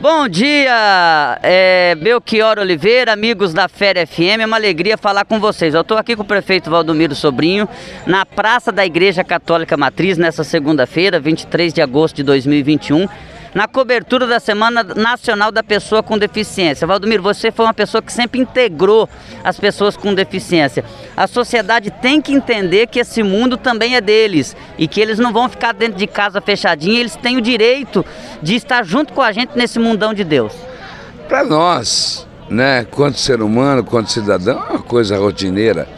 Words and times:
Bom 0.00 0.26
dia, 0.28 1.38
é, 1.42 1.94
Belchior 1.94 2.58
Oliveira, 2.58 3.12
amigos 3.12 3.52
da 3.52 3.68
Féria 3.68 4.06
FM, 4.06 4.40
é 4.40 4.46
uma 4.46 4.56
alegria 4.56 4.96
falar 4.96 5.26
com 5.26 5.38
vocês. 5.38 5.74
Eu 5.74 5.82
estou 5.82 5.98
aqui 5.98 6.16
com 6.16 6.22
o 6.22 6.24
prefeito 6.24 6.70
Valdomiro 6.70 7.14
Sobrinho, 7.14 7.68
na 8.06 8.24
Praça 8.24 8.72
da 8.72 8.86
Igreja 8.86 9.22
Católica 9.22 9.76
Matriz, 9.76 10.16
nessa 10.16 10.42
segunda-feira, 10.42 11.20
23 11.20 11.74
de 11.74 11.82
agosto 11.82 12.16
de 12.16 12.22
2021 12.22 13.06
na 13.54 13.66
cobertura 13.66 14.26
da 14.26 14.38
Semana 14.38 14.82
Nacional 14.82 15.50
da 15.50 15.62
Pessoa 15.62 16.02
com 16.02 16.16
Deficiência. 16.16 16.86
Valdomiro, 16.86 17.22
você 17.22 17.50
foi 17.50 17.66
uma 17.66 17.74
pessoa 17.74 18.02
que 18.02 18.12
sempre 18.12 18.40
integrou 18.40 19.08
as 19.42 19.58
pessoas 19.58 19.96
com 19.96 20.14
deficiência. 20.14 20.84
A 21.16 21.26
sociedade 21.26 21.90
tem 21.90 22.20
que 22.20 22.32
entender 22.32 22.86
que 22.86 23.00
esse 23.00 23.22
mundo 23.22 23.56
também 23.56 23.96
é 23.96 24.00
deles 24.00 24.56
e 24.78 24.86
que 24.86 25.00
eles 25.00 25.18
não 25.18 25.32
vão 25.32 25.48
ficar 25.48 25.72
dentro 25.72 25.98
de 25.98 26.06
casa 26.06 26.40
fechadinha, 26.40 27.00
eles 27.00 27.16
têm 27.16 27.36
o 27.36 27.40
direito 27.40 28.04
de 28.42 28.54
estar 28.54 28.84
junto 28.84 29.12
com 29.12 29.22
a 29.22 29.32
gente 29.32 29.56
nesse 29.56 29.78
mundão 29.78 30.14
de 30.14 30.24
Deus. 30.24 30.52
Para 31.28 31.44
nós, 31.44 32.26
né, 32.48 32.86
quanto 32.90 33.18
ser 33.18 33.40
humano, 33.42 33.84
quanto 33.84 34.10
cidadão, 34.10 34.58
é 34.68 34.72
uma 34.72 34.82
coisa 34.82 35.18
rotineira. 35.18 35.88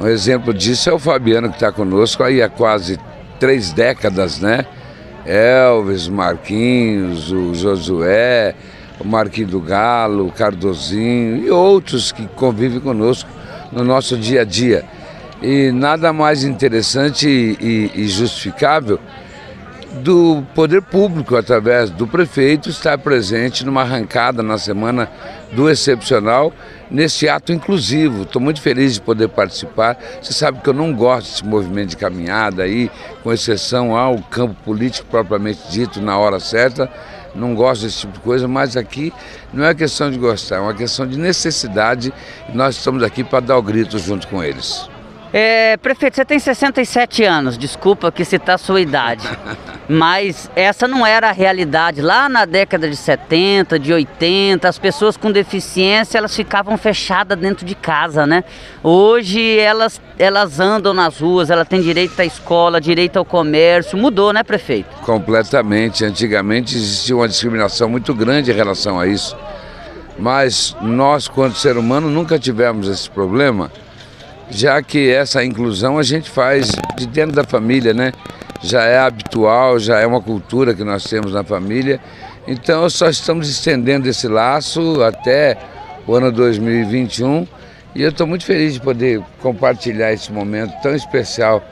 Um 0.00 0.06
exemplo 0.06 0.52
disso 0.52 0.90
é 0.90 0.92
o 0.92 0.98
Fabiano 0.98 1.48
que 1.48 1.56
está 1.56 1.72
conosco 1.72 2.22
aí 2.22 2.42
há 2.42 2.48
quase 2.48 2.98
três 3.40 3.72
décadas, 3.72 4.38
né? 4.40 4.66
Elvis, 5.26 6.08
Marquinhos, 6.08 7.32
o 7.32 7.54
Josué, 7.54 8.54
o 9.00 9.04
Marquinhos 9.04 9.50
do 9.50 9.60
Galo, 9.60 10.28
o 10.28 10.32
Cardozinho 10.32 11.38
e 11.38 11.50
outros 11.50 12.12
que 12.12 12.26
convivem 12.28 12.80
conosco 12.80 13.28
no 13.72 13.82
nosso 13.82 14.16
dia 14.16 14.42
a 14.42 14.44
dia. 14.44 14.84
E 15.42 15.70
nada 15.72 16.12
mais 16.12 16.44
interessante 16.44 17.28
e, 17.28 17.90
e 17.94 18.08
justificável 18.08 18.98
do 20.02 20.42
poder 20.54 20.82
público, 20.82 21.36
através 21.36 21.90
do 21.90 22.06
prefeito, 22.06 22.68
estar 22.68 22.98
presente 22.98 23.64
numa 23.64 23.82
arrancada 23.82 24.42
na 24.42 24.58
semana 24.58 25.10
do 25.52 25.70
excepcional, 25.70 26.52
nesse 26.90 27.28
ato 27.28 27.52
inclusivo. 27.52 28.22
Estou 28.22 28.40
muito 28.40 28.60
feliz 28.60 28.94
de 28.94 29.00
poder 29.00 29.28
participar. 29.28 29.96
Você 30.20 30.32
sabe 30.32 30.60
que 30.60 30.68
eu 30.68 30.74
não 30.74 30.92
gosto 30.92 31.30
desse 31.30 31.44
movimento 31.44 31.90
de 31.90 31.96
caminhada 31.96 32.62
aí, 32.62 32.90
com 33.22 33.32
exceção 33.32 33.96
ao 33.96 34.18
campo 34.18 34.54
político 34.64 35.06
propriamente 35.10 35.60
dito, 35.70 36.00
na 36.00 36.18
hora 36.18 36.40
certa. 36.40 36.90
Não 37.34 37.54
gosto 37.54 37.82
desse 37.82 38.00
tipo 38.00 38.14
de 38.14 38.20
coisa, 38.20 38.48
mas 38.48 38.76
aqui 38.76 39.12
não 39.52 39.64
é 39.64 39.74
questão 39.74 40.10
de 40.10 40.18
gostar, 40.18 40.56
é 40.56 40.60
uma 40.60 40.74
questão 40.74 41.06
de 41.06 41.18
necessidade 41.18 42.12
e 42.48 42.56
nós 42.56 42.76
estamos 42.76 43.02
aqui 43.02 43.22
para 43.22 43.40
dar 43.40 43.58
o 43.58 43.62
grito 43.62 43.98
junto 43.98 44.26
com 44.28 44.42
eles. 44.42 44.88
É, 45.32 45.76
prefeito, 45.76 46.16
você 46.16 46.24
tem 46.24 46.38
67 46.38 47.24
anos, 47.24 47.58
desculpa 47.58 48.10
que 48.10 48.24
citar 48.24 48.54
a 48.54 48.58
sua 48.58 48.80
idade, 48.80 49.28
mas 49.88 50.50
essa 50.56 50.88
não 50.88 51.06
era 51.06 51.28
a 51.28 51.32
realidade. 51.32 52.02
Lá 52.02 52.28
na 52.28 52.44
década 52.44 52.88
de 52.88 52.96
70, 52.96 53.78
de 53.78 53.92
80, 53.92 54.68
as 54.68 54.78
pessoas 54.78 55.16
com 55.16 55.30
deficiência, 55.30 56.18
elas 56.18 56.34
ficavam 56.34 56.76
fechadas 56.76 57.38
dentro 57.38 57.64
de 57.64 57.74
casa, 57.74 58.26
né? 58.26 58.42
Hoje 58.82 59.58
elas, 59.58 60.00
elas 60.18 60.58
andam 60.58 60.92
nas 60.92 61.20
ruas, 61.20 61.50
elas 61.50 61.68
têm 61.68 61.80
direito 61.80 62.18
à 62.20 62.24
escola, 62.24 62.80
direito 62.80 63.16
ao 63.16 63.24
comércio, 63.24 63.96
mudou, 63.96 64.32
né, 64.32 64.42
prefeito? 64.42 64.88
Completamente. 65.02 66.04
Antigamente 66.04 66.74
existia 66.76 67.14
uma 67.14 67.28
discriminação 67.28 67.88
muito 67.88 68.12
grande 68.14 68.50
em 68.50 68.54
relação 68.54 68.98
a 68.98 69.06
isso, 69.06 69.36
mas 70.18 70.76
nós, 70.80 71.28
quanto 71.28 71.56
ser 71.56 71.76
humano, 71.76 72.08
nunca 72.10 72.38
tivemos 72.38 72.88
esse 72.88 73.08
problema 73.08 73.70
já 74.50 74.80
que 74.82 75.10
essa 75.10 75.44
inclusão 75.44 75.98
a 75.98 76.02
gente 76.02 76.30
faz 76.30 76.72
de 76.96 77.06
dentro 77.06 77.34
da 77.34 77.44
família, 77.44 77.92
né? 77.92 78.12
Já 78.62 78.84
é 78.84 78.98
habitual, 78.98 79.78
já 79.78 79.98
é 80.00 80.06
uma 80.06 80.20
cultura 80.20 80.74
que 80.74 80.84
nós 80.84 81.04
temos 81.04 81.32
na 81.32 81.44
família. 81.44 82.00
Então 82.46 82.88
só 82.88 83.08
estamos 83.08 83.48
estendendo 83.48 84.08
esse 84.08 84.28
laço 84.28 85.02
até 85.02 85.58
o 86.06 86.14
ano 86.14 86.30
2021 86.30 87.46
e 87.94 88.02
eu 88.02 88.10
estou 88.10 88.26
muito 88.26 88.44
feliz 88.44 88.74
de 88.74 88.80
poder 88.80 89.22
compartilhar 89.40 90.12
esse 90.12 90.30
momento 90.30 90.72
tão 90.82 90.94
especial 90.94 91.62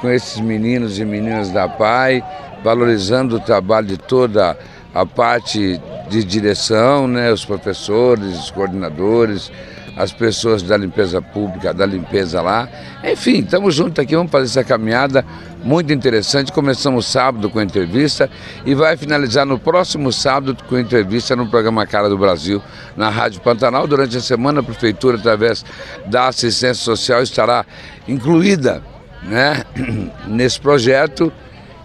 com 0.00 0.10
esses 0.10 0.40
meninos 0.40 0.98
e 0.98 1.04
meninas 1.04 1.50
da 1.50 1.68
PAI, 1.68 2.24
valorizando 2.64 3.36
o 3.36 3.40
trabalho 3.40 3.86
de 3.86 3.96
toda 3.96 4.58
a 4.92 5.06
parte 5.06 5.80
de 6.08 6.24
direção, 6.24 7.06
né, 7.06 7.32
os 7.32 7.44
professores, 7.44 8.38
os 8.38 8.50
coordenadores, 8.50 9.52
as 10.00 10.12
pessoas 10.12 10.62
da 10.62 10.78
limpeza 10.78 11.20
pública, 11.20 11.74
da 11.74 11.84
limpeza 11.84 12.40
lá. 12.40 12.66
Enfim, 13.04 13.40
estamos 13.40 13.74
juntos 13.74 14.02
aqui, 14.02 14.16
vamos 14.16 14.32
fazer 14.32 14.46
essa 14.46 14.64
caminhada 14.64 15.22
muito 15.62 15.92
interessante. 15.92 16.50
Começamos 16.52 17.06
sábado 17.06 17.50
com 17.50 17.60
entrevista 17.60 18.30
e 18.64 18.74
vai 18.74 18.96
finalizar 18.96 19.44
no 19.44 19.58
próximo 19.58 20.10
sábado 20.10 20.56
com 20.66 20.78
entrevista 20.78 21.36
no 21.36 21.46
programa 21.46 21.86
Cara 21.86 22.08
do 22.08 22.16
Brasil, 22.16 22.62
na 22.96 23.10
Rádio 23.10 23.42
Pantanal. 23.42 23.86
Durante 23.86 24.16
a 24.16 24.20
semana, 24.20 24.60
a 24.60 24.62
Prefeitura, 24.62 25.18
através 25.18 25.66
da 26.06 26.28
assistência 26.28 26.82
social, 26.82 27.22
estará 27.22 27.66
incluída 28.08 28.82
né, 29.22 29.64
nesse 30.26 30.58
projeto 30.58 31.30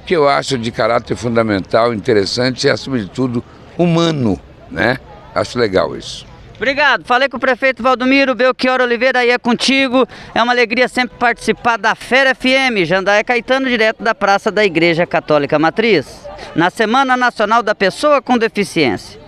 que 0.05 0.15
eu 0.15 0.29
acho 0.29 0.57
de 0.57 0.71
caráter 0.71 1.17
fundamental, 1.17 1.93
interessante 1.93 2.65
e, 2.65 2.69
acima 2.69 2.97
de 2.97 3.07
tudo, 3.09 3.43
humano. 3.77 4.39
Né? 4.71 4.97
Acho 5.33 5.59
legal 5.59 5.97
isso. 5.97 6.25
Obrigado. 6.55 7.03
Falei 7.03 7.27
com 7.27 7.37
o 7.37 7.39
prefeito 7.39 7.83
Valdomiro 7.83 8.33
Belchior 8.33 8.81
Oliveira, 8.81 9.19
aí 9.19 9.29
é 9.29 9.37
contigo. 9.37 10.07
É 10.33 10.41
uma 10.41 10.53
alegria 10.53 10.87
sempre 10.87 11.17
participar 11.17 11.77
da 11.77 11.95
Fera 11.95 12.33
FM. 12.33 12.85
Jandaia 12.85 13.23
Caetano, 13.23 13.67
direto 13.67 14.03
da 14.03 14.15
Praça 14.15 14.51
da 14.51 14.63
Igreja 14.63 15.05
Católica 15.05 15.59
Matriz. 15.59 16.27
Na 16.55 16.69
Semana 16.69 17.17
Nacional 17.17 17.61
da 17.61 17.75
Pessoa 17.75 18.21
com 18.21 18.37
Deficiência. 18.37 19.24